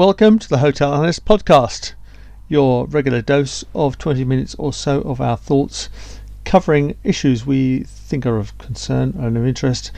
[0.00, 1.92] Welcome to the Hotel Analyst Podcast,
[2.48, 5.90] your regular dose of 20 minutes or so of our thoughts
[6.46, 9.92] covering issues we think are of concern and of interest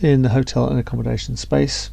[0.00, 1.90] in the hotel and accommodation space.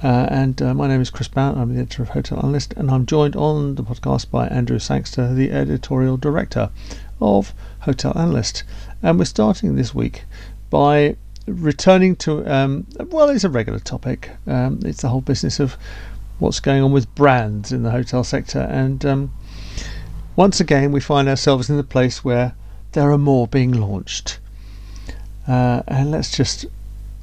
[0.00, 2.88] Uh, and uh, my name is Chris Bown, I'm the editor of Hotel Analyst, and
[2.88, 6.70] I'm joined on the podcast by Andrew Sangster, the editorial director
[7.20, 8.62] of Hotel Analyst.
[9.02, 10.22] And we're starting this week
[10.70, 11.16] by
[11.48, 14.30] returning to, um, well, it's a regular topic.
[14.46, 15.76] Um, it's the whole business of
[16.38, 18.60] what's going on with brands in the hotel sector.
[18.60, 19.32] And um,
[20.34, 22.54] once again, we find ourselves in the place where
[22.92, 24.38] there are more being launched.
[25.46, 26.66] Uh, and let's just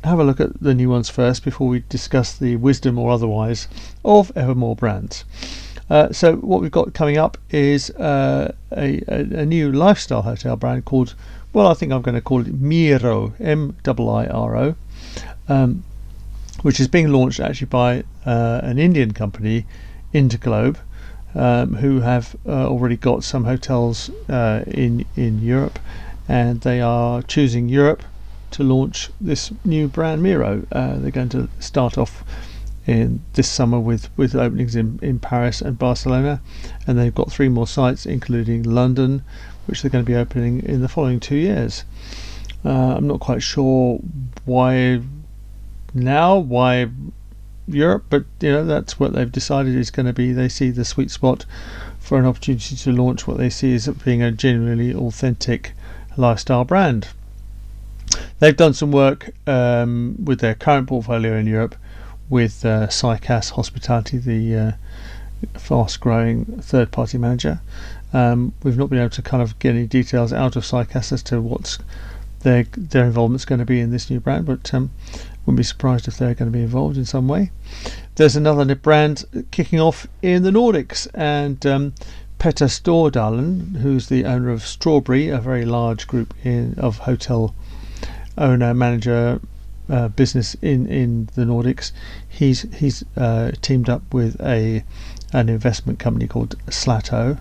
[0.04, 3.68] have a look at the new ones first before we discuss the wisdom or otherwise
[4.04, 5.24] of ever more brands.
[5.90, 10.56] Uh, so what we've got coming up is uh, a, a, a, new lifestyle hotel
[10.56, 11.14] brand called,
[11.52, 14.76] well, I think I'm going to call it Miro, M-I-I-R-O,
[15.50, 15.84] um,
[16.64, 19.66] which is being launched actually by uh, an Indian company,
[20.14, 20.78] Interglobe,
[21.36, 25.78] um, who have uh, already got some hotels uh, in in Europe,
[26.28, 28.04] and they are choosing Europe
[28.52, 30.66] to launch this new brand Miro.
[30.72, 32.24] Uh, they're going to start off
[32.86, 36.42] in this summer with, with openings in, in Paris and Barcelona,
[36.86, 39.24] and they've got three more sites, including London,
[39.66, 41.84] which they're going to be opening in the following two years.
[42.66, 44.00] Uh, I'm not quite sure
[44.46, 45.02] why
[45.94, 46.90] now, why
[47.68, 50.32] Europe, but you know that's what they've decided is going to be.
[50.32, 51.46] They see the sweet spot
[52.00, 55.74] for an opportunity to launch what they see as being a genuinely authentic
[56.18, 57.10] lifestyle brand.
[58.40, 61.76] They've done some work um, with their current portfolio in Europe
[62.30, 64.72] with uh, Cycas Hospitality, the uh,
[65.58, 67.62] fast-growing third-party manager.
[68.12, 71.24] Um, we've not been able to kind of get any details out of Cycas as
[71.24, 71.80] to what's
[72.42, 74.92] their their involvement's going to be in this new brand, but um,
[75.46, 77.52] wouldn't be surprised if they're going to be involved in some way.
[78.16, 81.94] There's another brand kicking off in the Nordics, and um,
[82.40, 87.54] Petter Stordalen, who's the owner of Strawberry, a very large group in, of hotel
[88.38, 89.40] owner manager
[89.90, 91.92] uh, business in, in the Nordics.
[92.28, 94.84] He's he's uh, teamed up with a
[95.34, 97.40] an investment company called Slättö,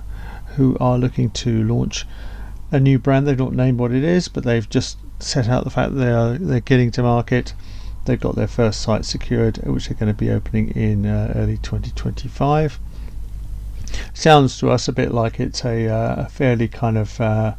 [0.56, 2.06] who are looking to launch
[2.70, 3.26] a new brand.
[3.26, 6.10] They've not named what it is, but they've just set out the fact that they
[6.10, 7.54] are they're getting to market
[8.04, 11.58] They've got their first site secured, which they're going to be opening in uh, early
[11.58, 12.78] 2025.
[14.14, 17.54] Sounds to us a bit like it's a, uh, a fairly kind of, uh,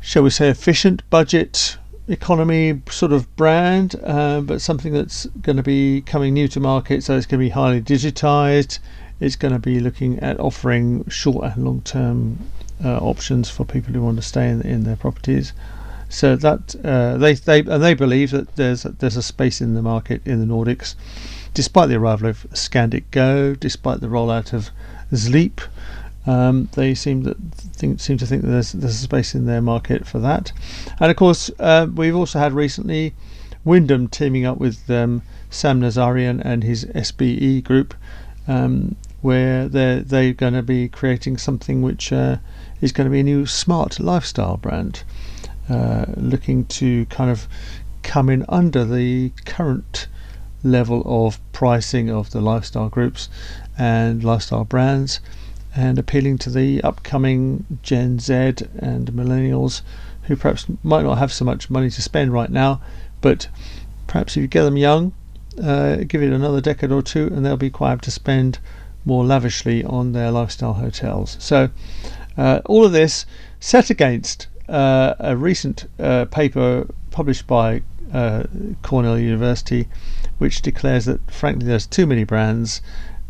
[0.00, 5.62] shall we say, efficient budget economy sort of brand, uh, but something that's going to
[5.62, 7.02] be coming new to market.
[7.02, 8.78] So it's going to be highly digitized.
[9.20, 12.38] It's going to be looking at offering short and long term
[12.84, 15.52] uh, options for people who want to stay in, in their properties.
[16.08, 19.82] So that uh, they they and they believe that there's there's a space in the
[19.82, 20.94] market in the Nordics,
[21.54, 24.70] despite the arrival of Scandic Go, despite the rollout of
[25.12, 25.60] Sleep.
[26.26, 29.60] Um, they seem that think, seem to think that there's there's a space in their
[29.60, 30.52] market for that,
[30.98, 33.14] and of course uh, we've also had recently
[33.64, 37.94] Wyndham teaming up with um, Sam Nazarian and his SBE group,
[38.48, 42.36] um, where they're they're going to be creating something which uh,
[42.80, 45.02] is going to be a new smart lifestyle brand.
[45.68, 47.48] Uh, looking to kind of
[48.02, 50.08] come in under the current
[50.62, 53.28] level of pricing of the lifestyle groups
[53.78, 55.20] and lifestyle brands
[55.74, 59.82] and appealing to the upcoming Gen Z and millennials
[60.24, 62.80] who perhaps might not have so much money to spend right now,
[63.20, 63.48] but
[64.06, 65.12] perhaps if you get them young,
[65.62, 68.58] uh, give it another decade or two, and they'll be quite able to spend
[69.04, 71.36] more lavishly on their lifestyle hotels.
[71.40, 71.70] So,
[72.36, 73.26] uh, all of this
[73.60, 77.82] set against uh, a recent uh, paper published by
[78.12, 78.44] uh,
[78.82, 79.88] Cornell University,
[80.38, 82.80] which declares that frankly there's too many brands,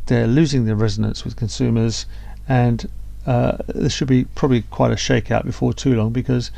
[0.06, 2.06] they're losing their resonance with consumers,
[2.48, 2.88] and
[3.26, 6.50] uh, there should be probably quite a shakeout before too long because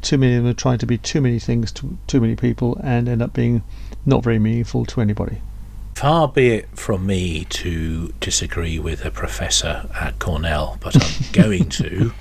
[0.00, 2.76] too many of them are trying to be too many things to too many people
[2.82, 3.62] and end up being
[4.04, 5.38] not very meaningful to anybody.
[5.94, 11.68] Far be it from me to disagree with a professor at Cornell, but I'm going
[11.68, 12.12] to.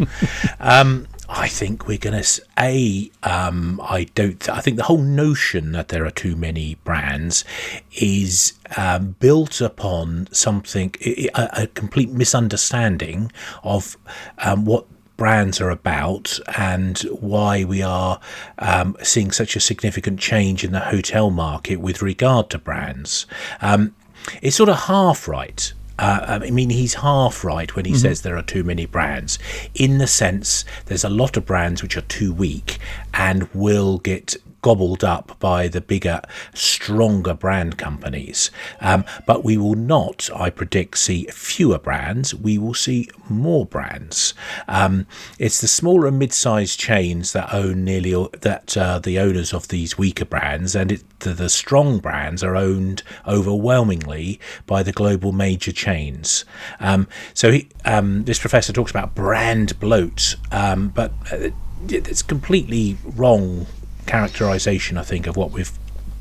[0.59, 3.09] Um, I think we're going to a.
[3.23, 4.49] Um, I don't.
[4.49, 7.45] I think the whole notion that there are too many brands
[7.93, 13.31] is um, built upon something a, a, complete misunderstanding
[13.63, 13.95] of
[14.39, 14.85] um, what
[15.15, 18.19] brands are about and why we are
[18.59, 23.25] um, seeing such a significant change in the hotel market with regard to brands.
[23.61, 23.95] Um,
[24.41, 25.71] it's sort of half right
[26.01, 27.99] uh, I mean, he's half right when he mm-hmm.
[27.99, 29.37] says there are too many brands,
[29.75, 32.79] in the sense there's a lot of brands which are too weak
[33.13, 36.21] and will get gobbled up by the bigger,
[36.53, 38.51] stronger brand companies.
[38.79, 42.33] Um, but we will not, I predict, see fewer brands.
[42.35, 44.33] We will see more brands.
[44.67, 45.07] Um,
[45.39, 48.11] it's the smaller and mid-sized chains that own nearly
[48.41, 52.55] that uh, the owners of these weaker brands, and it, the, the strong brands are
[52.55, 56.45] owned overwhelmingly by the global major chains.
[56.79, 61.49] Um, so he, um, this professor talks about brand bloat, um, but uh,
[61.89, 63.65] it's completely wrong
[64.05, 65.71] characterization, I think, of what we've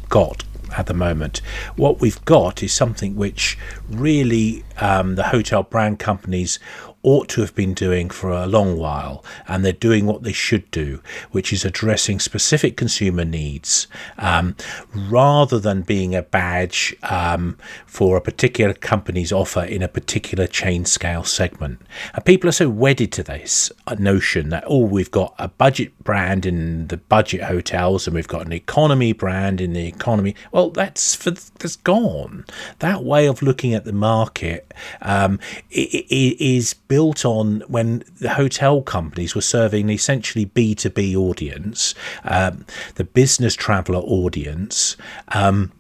[0.09, 0.45] got
[0.77, 1.41] at the moment.
[1.77, 3.59] What we've got is something which
[3.91, 6.59] really um, the hotel brand companies
[7.03, 10.71] ought to have been doing for a long while, and they're doing what they should
[10.71, 11.01] do,
[11.31, 13.87] which is addressing specific consumer needs
[14.19, 14.55] um,
[14.95, 17.57] rather than being a badge um,
[17.87, 21.81] for a particular company's offer in a particular chain scale segment.
[22.13, 26.45] And people are so wedded to this notion that, oh, we've got a budget brand
[26.45, 30.35] in the budget hotels and we've got an economy brand in the economy.
[30.53, 32.45] Well, that's for that's gone.
[32.81, 34.73] That way of looking at the market
[35.03, 35.39] um,
[35.71, 41.95] is built on when the hotel companies were serving essentially B2B audience,
[42.25, 42.67] um,
[42.97, 44.97] the business traveler audience.
[45.29, 45.73] Um,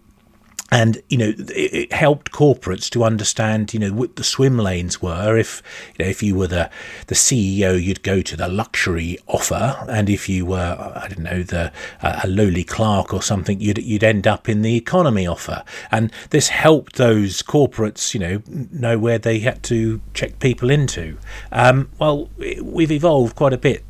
[0.70, 5.36] and you know it, helped corporates to understand you know what the swim lanes were.
[5.36, 5.62] If
[5.98, 6.70] you know, if you were the
[7.08, 9.84] the CEO you'd go to the luxury offer.
[9.88, 11.72] And if you were I don't know the
[12.02, 15.64] uh, a lowly clerk or something you'd you'd end up in the economy offer.
[15.90, 21.18] And this helped those corporates you know know where they had to check people into.
[21.50, 23.84] Um, well we've evolved quite a bit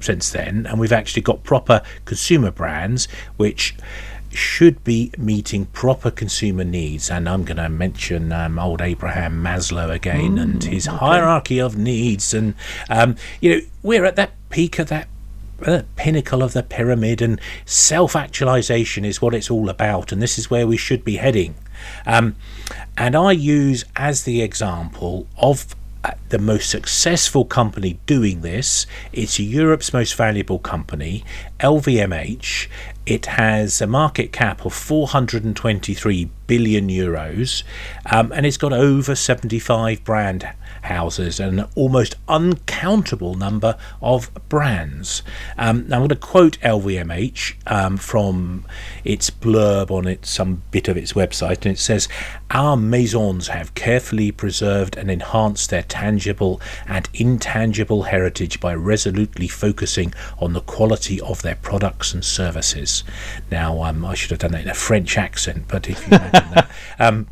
[0.00, 0.66] since then.
[0.66, 3.06] And we've actually got proper consumer brands
[3.36, 3.74] which
[4.34, 7.10] should be meeting proper consumer needs.
[7.10, 10.96] And I'm going to mention um, old Abraham Maslow again mm, and his okay.
[10.96, 12.34] hierarchy of needs.
[12.34, 12.54] And,
[12.88, 15.08] um, you know, we're at that peak of that
[15.66, 20.12] uh, pinnacle of the pyramid, and self actualization is what it's all about.
[20.12, 21.54] And this is where we should be heading.
[22.06, 22.36] Um,
[22.96, 25.74] and I use as the example of
[26.04, 28.86] uh, the most successful company doing this.
[29.12, 31.24] It's Europe's most valuable company,
[31.60, 32.68] LVMH.
[33.04, 37.64] It has a market cap of 423 billion euros,
[38.06, 40.48] um, and it's got over 75 brand
[40.82, 45.22] houses and an almost uncountable number of brands.
[45.56, 48.66] Um, now I'm going to quote LVMH um, from
[49.02, 52.08] its blurb on its some bit of its website, and it says,
[52.50, 60.12] "Our maisons have carefully preserved and enhanced their tangible and intangible heritage by resolutely focusing
[60.38, 62.91] on the quality of their products and services."
[63.50, 66.50] Now um, I should have done that in a French accent, but if you imagine
[66.54, 66.70] that.
[66.98, 67.26] Um,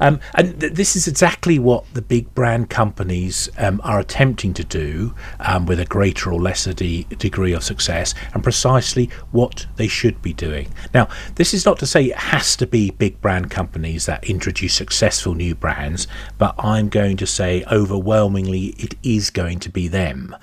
[0.00, 4.64] um, and th- this is exactly what the big brand companies um, are attempting to
[4.64, 9.88] do um, with a greater or lesser de- degree of success, and precisely what they
[9.88, 10.72] should be doing.
[10.92, 14.74] Now, this is not to say it has to be big brand companies that introduce
[14.74, 16.06] successful new brands,
[16.38, 20.34] but I'm going to say overwhelmingly it is going to be them.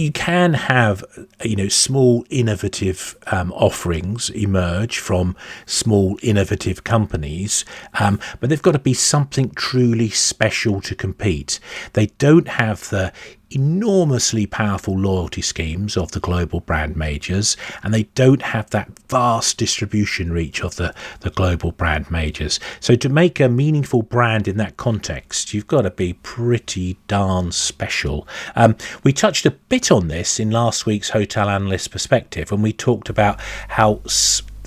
[0.00, 1.04] You can have
[1.44, 5.36] you know small innovative um, offerings emerge from
[5.66, 7.66] small innovative companies
[7.98, 11.60] um, but they've got to be something truly special to compete.
[11.92, 13.12] They don't have the
[13.50, 19.58] enormously powerful loyalty schemes of the global brand majors, and they don't have that vast
[19.58, 22.60] distribution reach of the, the global brand majors.
[22.80, 27.52] So, to make a meaningful brand in that context, you've got to be pretty darn
[27.52, 28.26] special.
[28.54, 32.72] Um, we touched a bit on this in last week's Hotel Analyst Perspective when we
[32.72, 34.00] talked about how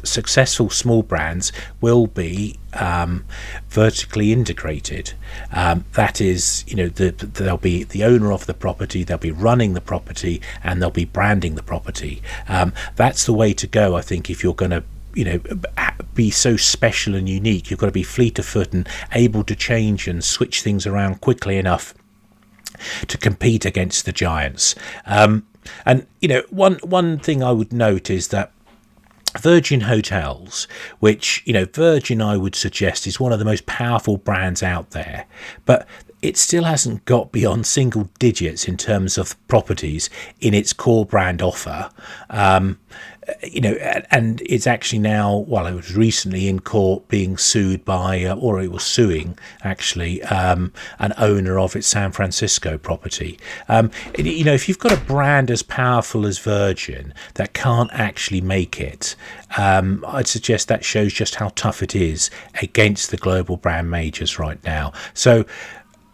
[0.04, 3.26] successful small brands will be um,
[3.70, 5.14] vertically integrated.
[5.52, 9.32] Um, that is, you know, the, they'll be the owner of the property, they'll be
[9.32, 12.22] running the property, and they'll be branding the property.
[12.48, 14.84] Um, that's the way to go, I think, if you're going to
[15.16, 15.40] you know
[16.16, 19.56] be so special and unique you've got to be fleet of foot and able to
[19.56, 21.94] change and switch things around quickly enough
[23.08, 24.74] to compete against the giants
[25.06, 25.46] um,
[25.86, 28.53] and you know one one thing i would note is that
[29.40, 30.68] Virgin Hotels,
[31.00, 34.92] which, you know, Virgin, I would suggest, is one of the most powerful brands out
[34.92, 35.26] there,
[35.66, 35.88] but
[36.22, 40.10] it still hasn't got beyond single digits in terms of properties
[40.40, 41.90] in its core brand offer.
[42.30, 42.80] Um,
[43.44, 43.74] you know,
[44.12, 48.62] and it's actually now, well, it was recently in court being sued by, uh, or
[48.62, 53.40] it was suing actually, um, an owner of its San Francisco property.
[53.70, 58.42] Um, you know, if you've got a brand as powerful as Virgin that can't actually
[58.42, 59.16] make it,
[59.58, 62.30] um, I'd suggest that shows just how tough it is
[62.62, 64.94] against the global brand majors right now.
[65.14, 65.46] So,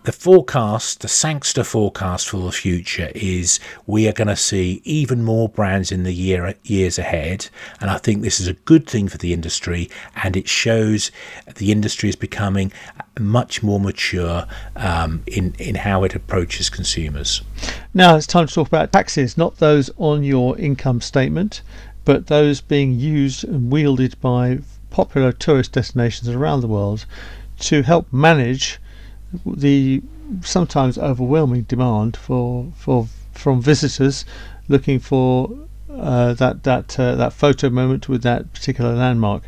[0.03, 5.24] the forecast, the Sangster forecast for the future is we are going to see even
[5.24, 7.50] more brands in the year years ahead,
[7.82, 11.12] and I think this is a good thing for the industry, and it shows
[11.56, 12.72] the industry is becoming
[13.20, 17.41] much more mature um, in in how it approaches consumers.
[17.94, 21.62] Now it's time to talk about taxes, not those on your income statement,
[22.06, 24.60] but those being used and wielded by
[24.91, 27.06] popular tourist destinations around the world
[27.60, 28.79] to help manage
[29.45, 30.01] the
[30.41, 34.25] sometimes overwhelming demand for for from visitors
[34.67, 35.50] looking for
[35.89, 39.43] uh, that that uh, that photo moment with that particular landmark,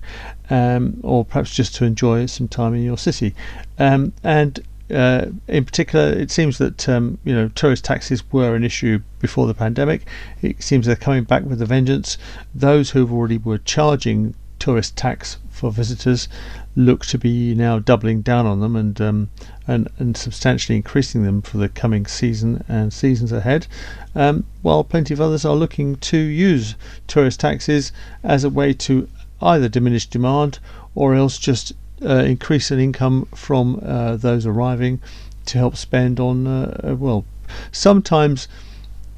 [0.50, 3.34] um, or perhaps just to enjoy some time in your city.
[3.78, 4.60] Um, and
[4.92, 9.48] uh, in particular, it seems that um, you know tourist taxes were an issue before
[9.48, 10.08] the pandemic.
[10.42, 12.18] It seems they're coming back with a vengeance.
[12.54, 16.28] Those who've already were charging tourist tax for visitors
[16.76, 19.30] look to be now doubling down on them and um,
[19.72, 23.68] and and substantially increasing them for the coming season and seasons ahead.
[24.14, 26.76] Um, while plenty of others are looking to use
[27.08, 27.92] tourist taxes
[28.24, 29.08] as a way to
[29.42, 30.60] either diminish demand
[30.94, 31.72] or else just
[32.04, 35.00] uh, increase an income from uh, those arriving
[35.46, 37.24] to help spend on uh, well
[37.72, 38.48] sometimes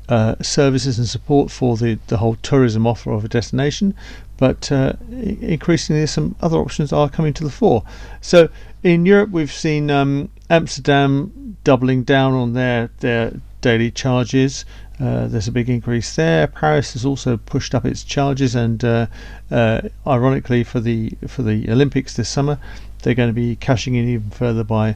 [0.10, 3.94] uh, services and support for the, the whole tourism offer of a destination,
[4.38, 7.84] but uh, increasingly some other options are coming to the fore.
[8.22, 8.50] So
[8.84, 14.66] in Europe, we've seen um, Amsterdam doubling down on their their daily charges.
[15.00, 16.48] Uh, there's a big increase there.
[16.48, 19.08] Paris has also pushed up its charges, and uh,
[19.50, 22.60] uh, ironically, for the for the Olympics this summer,
[23.02, 24.96] they're going to be cashing in even further by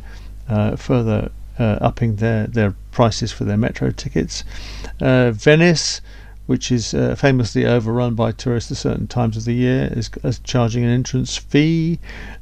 [0.50, 4.44] uh, further uh, upping their their prices for their metro tickets.
[5.02, 6.02] Uh, Venice
[6.48, 10.40] which is uh, famously overrun by tourists at certain times of the year, is, is
[10.40, 12.00] charging an entrance fee.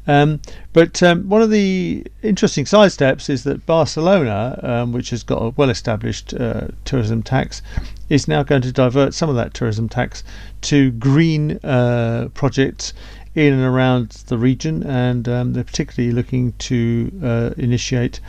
[0.08, 0.40] Um,
[0.74, 5.42] but um, one of the interesting side steps is that Barcelona, um, which has got
[5.42, 7.62] a well established uh, tourism tax,
[8.10, 10.24] is now going to divert some of that tourism tax
[10.62, 12.94] to green uh, projects
[13.34, 18.20] in and around the region, and um, they're particularly looking to uh, initiate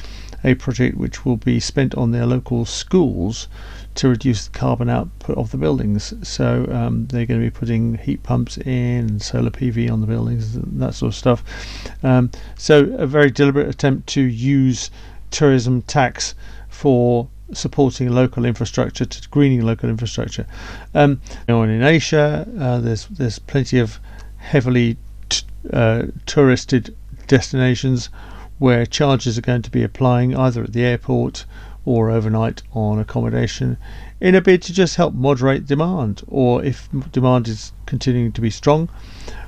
[0.45, 3.49] a project which will be spent on their local schools
[3.97, 6.13] to reduce the carbon output of the buildings.
[6.23, 10.53] So um, they're going to be putting heat pumps in, solar PV on the buildings,
[10.55, 11.43] that sort of stuff.
[12.03, 14.91] Um, so a very deliberate attempt to use
[15.31, 16.35] tourism tax
[16.69, 20.47] for supporting local infrastructure to greening local infrastructure.
[20.95, 24.01] Um, in Asia, uh, there's there's plenty of
[24.39, 24.97] heavily
[25.29, 26.97] t- uh, touristed
[27.27, 28.09] destinations
[28.59, 31.45] where charges are going to be applying either at the airport
[31.85, 33.77] or overnight on accommodation
[34.21, 38.51] in a bid to just help moderate demand, or if demand is continuing to be
[38.51, 38.89] strong,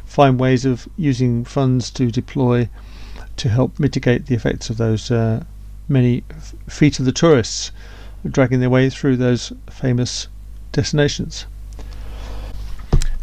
[0.08, 2.68] find ways of using funds to deploy
[3.36, 5.44] to help mitigate the effects of those uh,
[5.88, 6.24] many
[6.68, 7.70] feet of the tourists
[8.28, 10.26] dragging their way through those famous
[10.72, 11.46] destinations.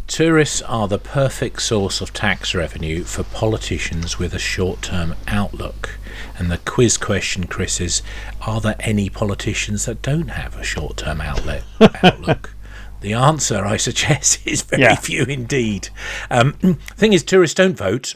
[0.07, 5.97] Tourists are the perfect source of tax revenue for politicians with a short term outlook.
[6.37, 8.01] And the quiz question, Chris, is
[8.41, 11.63] Are there any politicians that don't have a short term outlet
[12.03, 12.53] outlook?
[13.01, 14.95] The answer, I suggest, is very yeah.
[14.95, 15.89] few indeed.
[16.29, 16.53] Um,
[16.95, 18.15] thing is, tourists don't vote.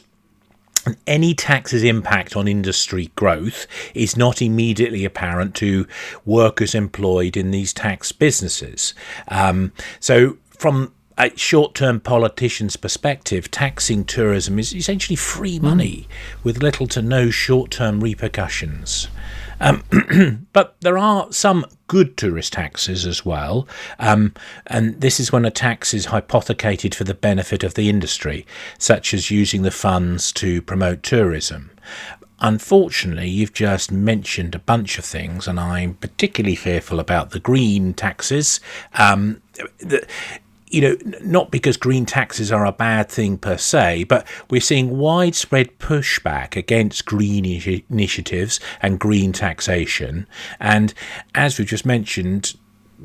[0.86, 5.86] And any tax's impact on industry growth is not immediately apparent to
[6.24, 8.94] workers employed in these tax businesses.
[9.28, 16.44] Um, so, from a short term politician's perspective, taxing tourism is essentially free money mm.
[16.44, 19.08] with little to no short term repercussions.
[19.60, 24.34] Um, but there are some good tourist taxes as well, um,
[24.66, 28.46] and this is when a tax is hypothecated for the benefit of the industry,
[28.78, 31.70] such as using the funds to promote tourism.
[32.40, 37.92] Unfortunately, you've just mentioned a bunch of things, and I'm particularly fearful about the green
[37.92, 38.60] taxes.
[38.94, 39.42] Um,
[39.78, 40.06] the,
[40.70, 44.98] you know, not because green taxes are a bad thing per se, but we're seeing
[44.98, 50.26] widespread pushback against green initiatives and green taxation.
[50.60, 50.94] And
[51.34, 52.54] as we've just mentioned,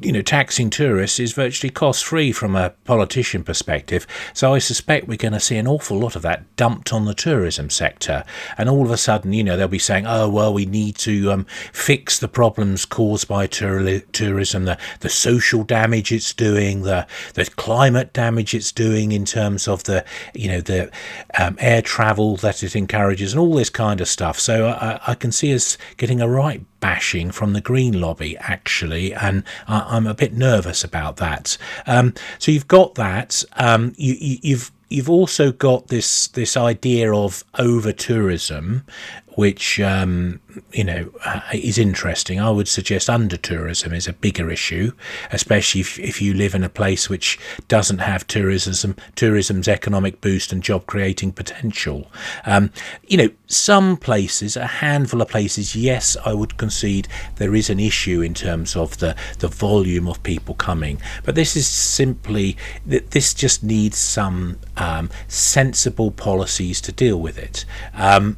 [0.02, 4.06] you know, taxing tourists is virtually cost free from a politician perspective.
[4.34, 7.14] So I suspect we're going to see an awful lot of that dumped on the
[7.14, 8.24] tourism sector.
[8.58, 11.32] And all of a sudden, you know, they'll be saying, oh, well, we need to
[11.32, 17.08] um, fix the problems caused by tur- tourism, the, the social damage it's doing, the,
[17.34, 20.92] the climate damage it's doing in terms of the, you know, the
[21.40, 24.40] um, air travel that it encourages and all this kind of stuff.
[24.40, 29.12] So I, I can see us getting a right bashing from the Green lobby, actually,
[29.12, 31.58] and I, am a bit nervous about that.
[31.88, 33.44] Um, so you've got that.
[33.54, 38.86] Um, you, you, you've you've also got this this idea of over tourism,
[39.36, 40.40] which um,
[40.72, 42.40] you know uh, is interesting.
[42.40, 44.92] I would suggest under tourism is a bigger issue,
[45.32, 47.38] especially if, if you live in a place which
[47.68, 52.10] doesn't have tourism, tourism's economic boost and job creating potential.
[52.46, 52.72] Um,
[53.08, 57.80] you know, some places, a handful of places, yes, I would concede there is an
[57.80, 63.12] issue in terms of the the volume of people coming, but this is simply that
[63.12, 67.66] this just needs some um, sensible policies to deal with it.
[67.94, 68.38] Um,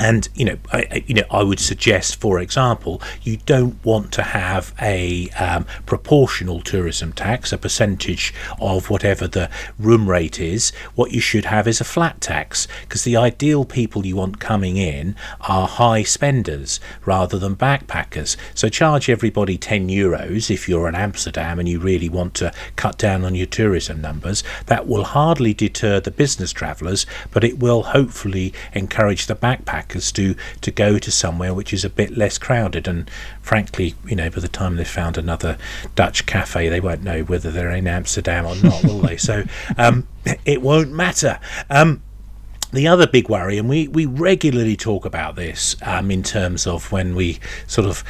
[0.00, 4.22] and you know, I, you know, I would suggest, for example, you don't want to
[4.22, 10.70] have a um, proportional tourism tax, a percentage of whatever the room rate is.
[10.94, 14.78] What you should have is a flat tax, because the ideal people you want coming
[14.78, 18.36] in are high spenders rather than backpackers.
[18.54, 22.96] So charge everybody ten euros if you're in Amsterdam and you really want to cut
[22.96, 24.42] down on your tourism numbers.
[24.66, 30.34] That will hardly deter the business travellers, but it will hopefully encourage the backpackers to
[30.60, 32.86] to go to somewhere which is a bit less crowded.
[32.86, 33.10] And
[33.42, 35.58] frankly, you know, by the time they've found another
[35.94, 39.16] Dutch cafe, they won't know whether they're in Amsterdam or not, will they?
[39.16, 39.44] So
[39.76, 40.06] um,
[40.44, 41.38] it won't matter.
[41.68, 42.02] Um,
[42.72, 46.92] the other big worry, and we, we regularly talk about this um, in terms of
[46.92, 48.04] when we sort of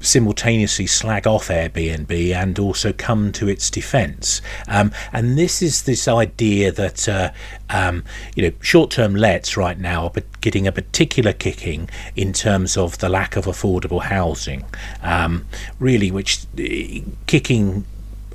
[0.00, 4.40] simultaneously slag off Airbnb and also come to its defence.
[4.68, 7.30] Um, and this is this idea that uh,
[7.70, 12.98] um, you know short-term lets right now are getting a particular kicking in terms of
[12.98, 14.64] the lack of affordable housing.
[15.02, 15.46] Um,
[15.78, 17.84] really, which uh, kicking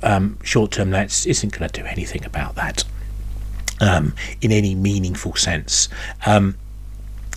[0.02, 2.84] um, short-term lets isn't going to do anything about that.
[3.80, 5.88] Um, in any meaningful sense.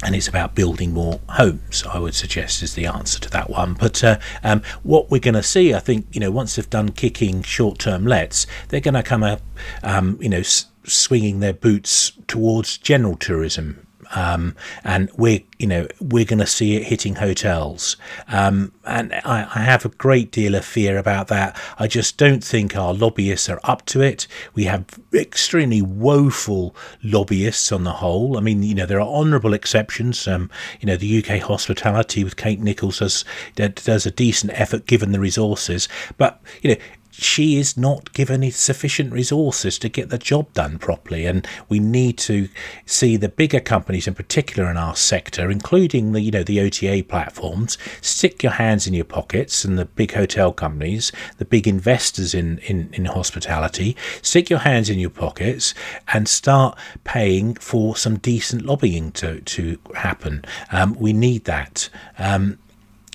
[0.03, 1.83] And it's about building more homes.
[1.83, 3.73] I would suggest is the answer to that one.
[3.73, 6.89] But uh, um, what we're going to see, I think, you know, once they've done
[6.89, 9.41] kicking short-term lets, they're going to come up,
[9.81, 15.87] um, you know, s- swinging their boots towards general tourism um, and we're you know
[15.99, 17.97] we're going to see it hitting hotels,
[18.27, 21.59] um, and I, I, have a great deal of fear about that.
[21.79, 24.27] I just don't think our lobbyists are up to it.
[24.53, 28.37] We have extremely woeful lobbyists on the whole.
[28.37, 30.27] I mean, you know, there are honourable exceptions.
[30.27, 35.11] Um, you know, the UK hospitality with Kate Nicholls does does a decent effort given
[35.11, 36.77] the resources, but you know
[37.17, 41.25] she is not given sufficient resources to get the job done properly.
[41.25, 42.47] And we need to
[42.85, 47.03] see the bigger companies, in particular in our sector, including the you know the OTA
[47.07, 52.33] platforms, stick your hands in your pockets, and the big hotel companies, the big investors
[52.33, 55.73] in in, in hospitality, stick your hands in your pockets
[56.13, 60.45] and start paying for some decent lobbying to to happen.
[60.71, 61.89] Um, we need that.
[62.19, 62.59] Um,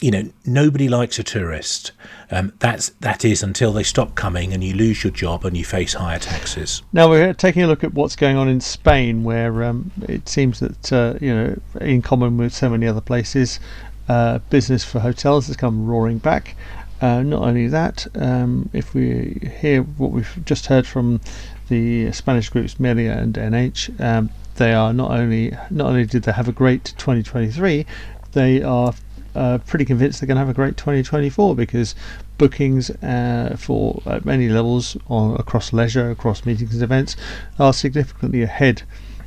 [0.02, 1.92] you know, nobody likes a tourist.
[2.30, 5.64] Um, that's that is until they stop coming and you lose your job and you
[5.64, 6.82] face higher taxes.
[6.92, 10.58] Now we're taking a look at what's going on in Spain, where um, it seems
[10.60, 13.60] that uh, you know, in common with so many other places,
[14.08, 16.56] uh, business for hotels has come roaring back.
[17.00, 21.20] Uh, not only that, um, if we hear what we've just heard from
[21.68, 26.32] the Spanish groups Melia and NH, um, they are not only not only did they
[26.32, 27.86] have a great 2023,
[28.32, 28.94] they are
[29.34, 31.94] uh, pretty convinced they're going to have a great 2024 because
[32.38, 37.16] bookings uh, for at many levels on across leisure, across meetings and events
[37.58, 38.82] are significantly ahead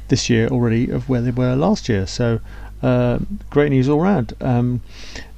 [0.08, 2.06] this year already of where they were last year.
[2.06, 2.40] So
[2.84, 4.34] uh, great news all round.
[4.42, 4.82] Um,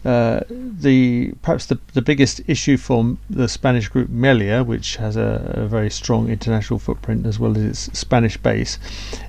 [0.04, 5.52] uh, the perhaps the, the biggest issue for the Spanish group Melia, which has a,
[5.54, 8.80] a, very strong international footprint as well as its Spanish base,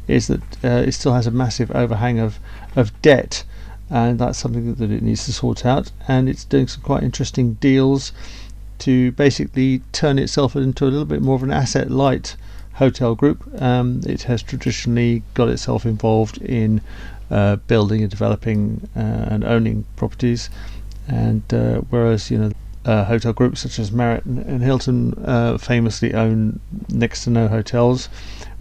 [0.07, 2.39] is that uh, it still has a massive overhang of
[2.77, 3.45] of debt
[3.91, 5.91] and that's something that it needs to sort out.
[6.07, 8.13] And it's doing some quite interesting deals
[8.81, 12.37] to basically turn itself into a little bit more of an asset light
[12.75, 13.43] hotel group.
[13.61, 16.81] Um, it has traditionally got itself involved in
[17.31, 20.49] uh, building and developing uh, and owning properties,
[21.07, 22.53] and uh, whereas you know.
[22.85, 28.09] Uh, hotel groups such as Marriott and, Hilton uh, famously own next to no hotels.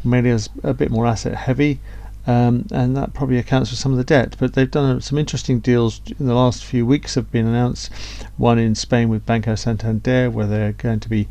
[0.03, 1.79] Melia's a bit more asset heavy,
[2.27, 4.35] um, and that probably accounts for some of the debt.
[4.37, 7.15] But they've done some interesting deals in the last few weeks.
[7.15, 7.91] Have been announced.
[8.37, 11.27] One in Spain with Banco Santander, where they're going to be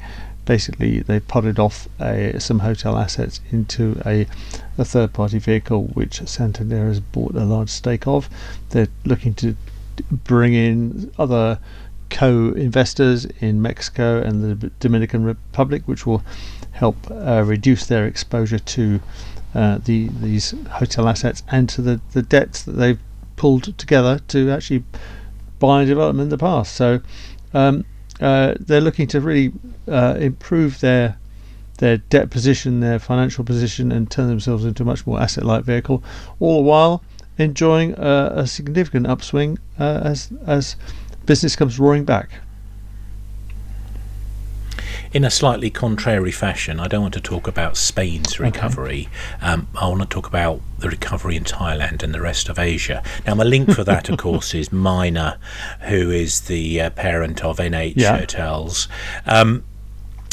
[0.46, 4.26] basically they've potted off a, some hotel assets into a,
[4.78, 8.30] a third-party vehicle, which Santander has bought a large stake of.
[8.70, 9.56] They're looking to
[10.10, 11.58] bring in other
[12.08, 16.22] co-investors in Mexico and the Dominican Republic, which will
[16.70, 19.00] help uh, reduce their exposure to
[19.56, 23.00] uh, the these hotel assets and to the, the debts that they've
[23.36, 24.84] pulled together to actually
[25.58, 26.74] buy and develop in the past.
[26.74, 27.00] So
[27.54, 27.86] um,
[28.20, 29.52] uh, they're looking to really
[29.88, 31.18] uh, improve their
[31.78, 36.02] their debt position, their financial position, and turn themselves into a much more asset-light vehicle.
[36.40, 37.02] All the while,
[37.38, 40.76] enjoying a, a significant upswing uh, as as
[41.24, 42.30] business comes roaring back.
[45.16, 49.08] In a slightly contrary fashion, I don't want to talk about Spain's recovery.
[49.38, 49.46] Okay.
[49.46, 53.02] Um, I want to talk about the recovery in Thailand and the rest of Asia.
[53.26, 55.38] Now, my link for that, of course, is Minor,
[55.88, 58.18] who is the uh, parent of NH yeah.
[58.18, 58.88] Hotels.
[59.24, 59.64] Um,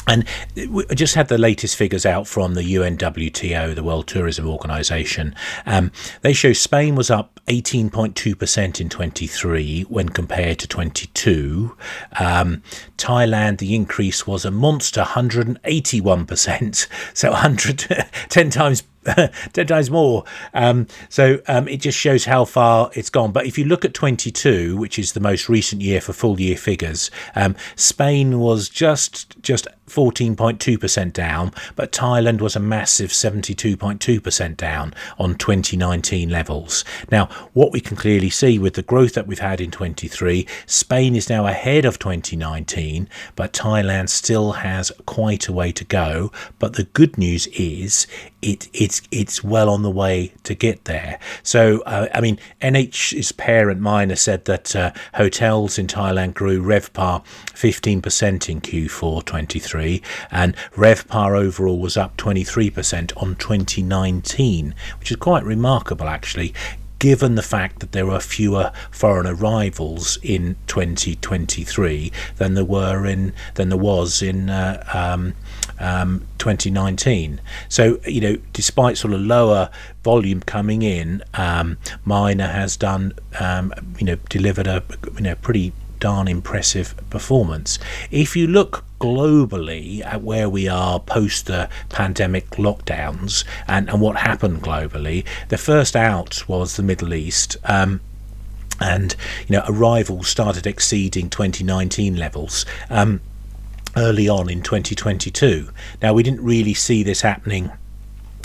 [0.07, 0.25] and
[0.69, 5.33] we just had the latest figures out from the UNWTO, the World Tourism Organization.
[5.65, 11.77] Um, they show Spain was up 18.2% in 23 when compared to 22.
[12.19, 12.63] Um,
[12.97, 18.83] Thailand, the increase was a monster 181%, so 100, 10 times
[19.53, 20.23] 10 times more.
[20.53, 23.31] Um, so um, it just shows how far it's gone.
[23.31, 26.55] But if you look at 22, which is the most recent year for full year
[26.57, 34.93] figures, um, Spain was just just 14.2% down, but Thailand was a massive 72.2% down
[35.19, 36.83] on 2019 levels.
[37.11, 41.15] Now, what we can clearly see with the growth that we've had in 23, Spain
[41.15, 46.31] is now ahead of 2019, but Thailand still has quite a way to go.
[46.59, 48.07] But the good news is
[48.41, 51.19] it it's it's well on the way to get there.
[51.43, 57.23] So uh, I mean, NH's parent Minor said that uh, hotels in Thailand grew RevPAR
[57.53, 59.82] 15% in Q4 23,
[60.31, 66.53] and RevPAR overall was up 23% on 2019, which is quite remarkable actually,
[67.03, 73.33] given the fact that there are fewer foreign arrivals in 2023 than there were in
[73.55, 75.33] than there was in uh, um,
[75.79, 77.41] um, 2019.
[77.67, 79.69] So you know, despite sort of lower
[80.01, 84.81] volume coming in, um, Minor has done um, you know delivered a
[85.15, 87.79] you know pretty darn impressive performance.
[88.11, 94.17] If you look globally at where we are post the pandemic lockdowns and, and what
[94.17, 97.55] happened globally, the first out was the Middle East.
[97.63, 98.01] Um,
[98.81, 99.15] and
[99.47, 103.21] you know arrivals started exceeding 2019 levels um,
[103.95, 105.69] early on in 2022.
[106.01, 107.71] Now we didn't really see this happening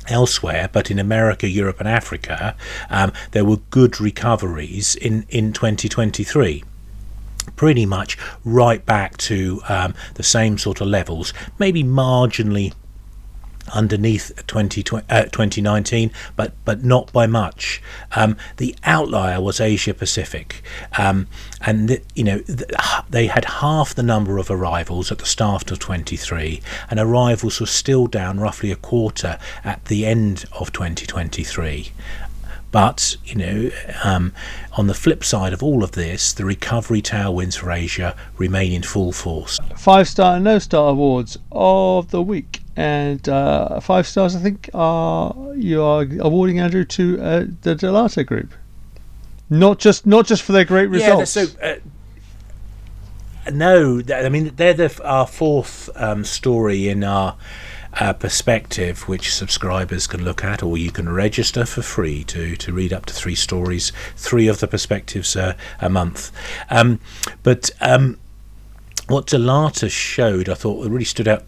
[0.07, 2.55] elsewhere, but in America, Europe, and Africa,
[2.88, 6.62] um, there were good recoveries in in 2023
[7.57, 12.73] pretty much right back to um, the same sort of levels, maybe marginally
[13.75, 17.83] underneath 20, uh, 2019, but but not by much.
[18.17, 20.63] Um, the outlier was Asia Pacific,
[20.97, 21.27] um,
[21.61, 25.71] and the, you know the, they had half the number of arrivals at the start
[25.71, 31.93] of 23, and arrivals were still down roughly a quarter at the end of 2023.
[32.71, 33.71] But, you know,
[34.05, 34.33] um,
[34.73, 38.83] on the flip side of all of this, the recovery tailwinds for Asia remain in
[38.83, 39.59] full force.
[39.77, 42.61] Five star and no star awards of the week.
[42.77, 48.25] And uh, five stars, I think, are you are awarding Andrew to uh, the Dalata
[48.25, 48.55] Group,
[49.51, 51.35] not just not just for their great results.
[51.35, 57.37] Yeah, so uh, no, I mean they're the, our fourth um, story in our
[58.01, 62.73] uh, perspective, which subscribers can look at, or you can register for free to, to
[62.73, 66.31] read up to three stories, three of the perspectives uh, a month.
[66.71, 67.01] Um,
[67.43, 68.19] but um,
[69.09, 71.45] what Dalata showed, I thought really stood out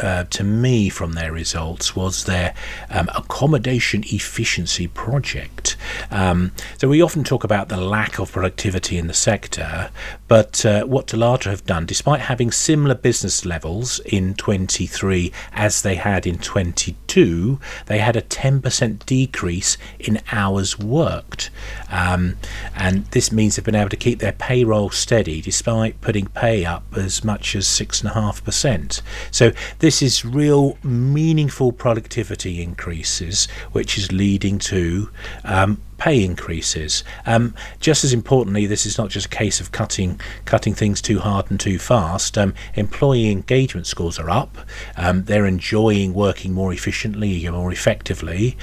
[0.00, 2.54] uh, to me from their results was their
[2.90, 5.76] um, accommodation efficiency project.
[6.10, 9.90] Um, so we often talk about the lack of productivity in the sector,
[10.28, 15.96] but uh, what Dalata have done, despite having similar business levels in 23 as they
[15.96, 21.50] had in 22, they had a 10% decrease in hours worked.
[21.90, 22.36] Um,
[22.74, 26.84] and this means they've been able to keep their payroll steady despite putting pay up
[26.96, 29.02] as much as 6.5%.
[29.30, 35.10] So this is real meaningful productivity increases, which is leading to
[35.44, 37.04] um, pay increases.
[37.26, 41.18] Um, just as importantly, this is not just a case of cutting cutting things too
[41.18, 42.38] hard and too fast.
[42.38, 44.56] Um, employee engagement scores are up.
[44.96, 48.56] Um, they're enjoying working more efficiently, more effectively.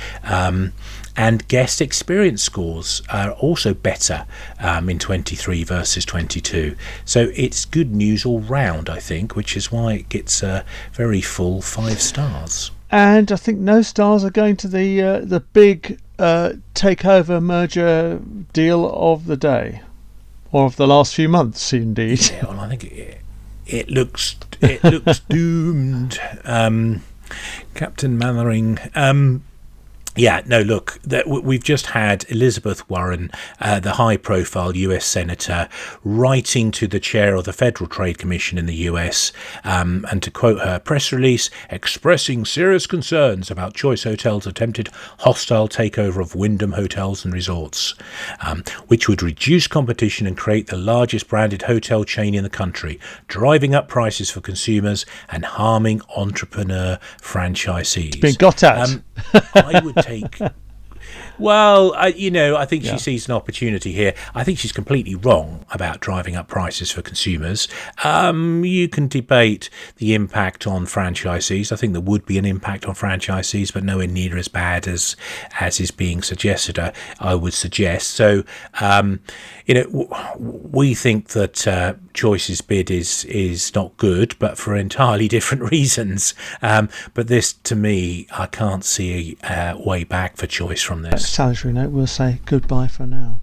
[1.18, 4.28] And guest experience scores are also better
[4.60, 6.76] um, in 23 versus 22.
[7.06, 11.22] So it's good news all round, I think, which is why it gets a very
[11.22, 12.70] full five stars.
[12.92, 18.22] And I think no stars are going to the uh, the big uh, takeover merger
[18.54, 19.82] deal of the day,
[20.52, 22.30] or of the last few months, indeed.
[22.30, 23.22] Yeah, well, I think it,
[23.66, 26.20] it looks it looks doomed.
[26.46, 27.02] Um,
[27.74, 28.80] Captain Mainwaring.
[28.96, 29.44] Um,
[30.18, 35.70] Yeah, no, look, that we've just had Elizabeth Warren, uh, the high profile US Senator,
[36.04, 39.32] writing to the chair of the Federal Trade Commission in the US,
[39.64, 45.70] um, and to quote her press release, expressing serious concerns about Choice Hotels' attempted hostile
[45.70, 47.94] takeover of Wyndham Hotels and Resorts,
[48.42, 53.00] um, which would reduce competition and create the largest branded hotel chain in the country,
[53.28, 58.08] driving up prices for consumers and harming entrepreneur franchisees.
[58.08, 58.90] It's been got at.
[58.90, 59.04] Um,
[59.56, 60.40] I would take.
[61.40, 62.94] Well, I, you know, I think yeah.
[62.94, 64.14] she sees an opportunity here.
[64.34, 67.68] I think she's completely wrong about driving up prices for consumers.
[68.04, 71.72] Um, you can debate the impact on franchisees.
[71.72, 75.16] I think there would be an impact on franchisees, but nowhere near as bad as
[75.60, 76.80] as is being suggested.
[76.80, 78.12] I, I would suggest.
[78.12, 78.44] So,
[78.80, 79.20] um,
[79.66, 84.76] you know, w- we think that uh, Choice's bid is is not good, but for
[84.76, 86.34] entirely different reasons.
[86.62, 91.04] Um, but this, to me, I can't see a uh, way back for Choice from
[91.04, 91.27] this.
[91.28, 93.42] Salutary note, we'll say goodbye for now.